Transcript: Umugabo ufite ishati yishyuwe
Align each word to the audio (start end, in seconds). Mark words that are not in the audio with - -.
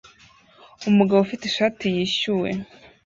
Umugabo 0.89 1.19
ufite 1.21 1.43
ishati 1.47 1.85
yishyuwe 1.95 2.49